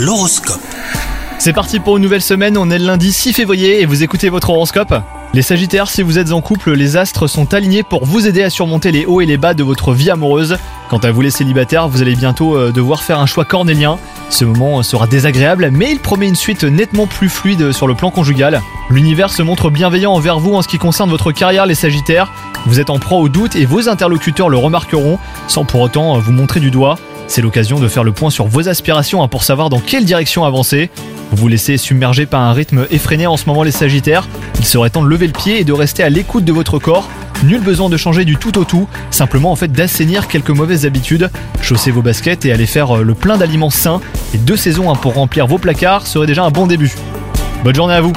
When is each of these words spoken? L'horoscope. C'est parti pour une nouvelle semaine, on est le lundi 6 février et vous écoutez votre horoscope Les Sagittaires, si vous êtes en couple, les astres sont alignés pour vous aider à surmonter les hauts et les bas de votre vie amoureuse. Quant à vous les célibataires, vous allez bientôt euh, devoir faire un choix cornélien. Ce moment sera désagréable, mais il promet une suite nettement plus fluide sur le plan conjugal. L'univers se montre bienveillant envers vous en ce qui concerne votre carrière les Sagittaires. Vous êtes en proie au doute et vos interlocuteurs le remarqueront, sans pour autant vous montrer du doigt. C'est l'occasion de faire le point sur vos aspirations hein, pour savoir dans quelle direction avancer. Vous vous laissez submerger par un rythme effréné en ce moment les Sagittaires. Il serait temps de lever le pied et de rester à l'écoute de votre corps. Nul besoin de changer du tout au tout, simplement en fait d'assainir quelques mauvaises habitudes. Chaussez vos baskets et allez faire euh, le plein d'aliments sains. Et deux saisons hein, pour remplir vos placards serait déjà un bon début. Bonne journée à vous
L'horoscope. 0.00 0.62
C'est 1.38 1.52
parti 1.52 1.78
pour 1.78 1.98
une 1.98 2.02
nouvelle 2.02 2.22
semaine, 2.22 2.56
on 2.56 2.70
est 2.70 2.78
le 2.78 2.86
lundi 2.86 3.12
6 3.12 3.34
février 3.34 3.82
et 3.82 3.84
vous 3.84 4.02
écoutez 4.02 4.30
votre 4.30 4.48
horoscope 4.48 4.94
Les 5.34 5.42
Sagittaires, 5.42 5.90
si 5.90 6.00
vous 6.00 6.18
êtes 6.18 6.32
en 6.32 6.40
couple, 6.40 6.72
les 6.72 6.96
astres 6.96 7.26
sont 7.26 7.52
alignés 7.52 7.82
pour 7.82 8.06
vous 8.06 8.26
aider 8.26 8.42
à 8.42 8.48
surmonter 8.48 8.92
les 8.92 9.04
hauts 9.04 9.20
et 9.20 9.26
les 9.26 9.36
bas 9.36 9.52
de 9.52 9.62
votre 9.62 9.92
vie 9.92 10.08
amoureuse. 10.08 10.56
Quant 10.88 11.00
à 11.00 11.10
vous 11.10 11.20
les 11.20 11.30
célibataires, 11.30 11.86
vous 11.86 12.00
allez 12.00 12.14
bientôt 12.16 12.56
euh, 12.56 12.72
devoir 12.72 13.02
faire 13.02 13.20
un 13.20 13.26
choix 13.26 13.44
cornélien. 13.44 13.98
Ce 14.30 14.46
moment 14.46 14.82
sera 14.82 15.06
désagréable, 15.06 15.68
mais 15.70 15.92
il 15.92 15.98
promet 15.98 16.28
une 16.28 16.34
suite 16.34 16.64
nettement 16.64 17.06
plus 17.06 17.28
fluide 17.28 17.72
sur 17.72 17.86
le 17.86 17.94
plan 17.94 18.10
conjugal. 18.10 18.62
L'univers 18.88 19.30
se 19.30 19.42
montre 19.42 19.68
bienveillant 19.68 20.14
envers 20.14 20.38
vous 20.38 20.54
en 20.54 20.62
ce 20.62 20.68
qui 20.68 20.78
concerne 20.78 21.10
votre 21.10 21.30
carrière 21.30 21.66
les 21.66 21.74
Sagittaires. 21.74 22.32
Vous 22.64 22.80
êtes 22.80 22.88
en 22.88 22.98
proie 22.98 23.18
au 23.18 23.28
doute 23.28 23.54
et 23.54 23.66
vos 23.66 23.86
interlocuteurs 23.90 24.48
le 24.48 24.56
remarqueront, 24.56 25.18
sans 25.46 25.66
pour 25.66 25.82
autant 25.82 26.18
vous 26.18 26.32
montrer 26.32 26.60
du 26.60 26.70
doigt. 26.70 26.96
C'est 27.30 27.42
l'occasion 27.42 27.78
de 27.78 27.86
faire 27.86 28.02
le 28.02 28.10
point 28.10 28.28
sur 28.28 28.48
vos 28.48 28.68
aspirations 28.68 29.22
hein, 29.22 29.28
pour 29.28 29.44
savoir 29.44 29.70
dans 29.70 29.78
quelle 29.78 30.04
direction 30.04 30.44
avancer. 30.44 30.90
Vous 31.30 31.36
vous 31.36 31.46
laissez 31.46 31.76
submerger 31.76 32.26
par 32.26 32.40
un 32.40 32.52
rythme 32.52 32.88
effréné 32.90 33.28
en 33.28 33.36
ce 33.36 33.46
moment 33.46 33.62
les 33.62 33.70
Sagittaires. 33.70 34.28
Il 34.58 34.64
serait 34.64 34.90
temps 34.90 35.00
de 35.00 35.06
lever 35.06 35.28
le 35.28 35.32
pied 35.32 35.60
et 35.60 35.64
de 35.64 35.72
rester 35.72 36.02
à 36.02 36.08
l'écoute 36.08 36.44
de 36.44 36.52
votre 36.52 36.80
corps. 36.80 37.08
Nul 37.44 37.60
besoin 37.60 37.88
de 37.88 37.96
changer 37.96 38.24
du 38.24 38.36
tout 38.36 38.58
au 38.58 38.64
tout, 38.64 38.88
simplement 39.12 39.52
en 39.52 39.56
fait 39.56 39.70
d'assainir 39.70 40.26
quelques 40.26 40.50
mauvaises 40.50 40.86
habitudes. 40.86 41.30
Chaussez 41.62 41.92
vos 41.92 42.02
baskets 42.02 42.46
et 42.46 42.52
allez 42.52 42.66
faire 42.66 42.96
euh, 42.96 43.02
le 43.04 43.14
plein 43.14 43.36
d'aliments 43.36 43.70
sains. 43.70 44.00
Et 44.34 44.38
deux 44.38 44.56
saisons 44.56 44.90
hein, 44.90 44.96
pour 44.96 45.14
remplir 45.14 45.46
vos 45.46 45.58
placards 45.58 46.08
serait 46.08 46.26
déjà 46.26 46.42
un 46.42 46.50
bon 46.50 46.66
début. 46.66 46.92
Bonne 47.62 47.76
journée 47.76 47.94
à 47.94 48.00
vous 48.00 48.12